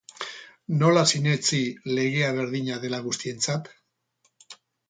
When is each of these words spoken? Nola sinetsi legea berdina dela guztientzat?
Nola 0.83 1.03
sinetsi 1.11 1.59
legea 1.99 2.31
berdina 2.39 2.81
dela 2.87 3.05
guztientzat? 3.07 3.73